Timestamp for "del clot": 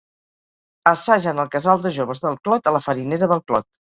2.25-2.69, 3.35-3.71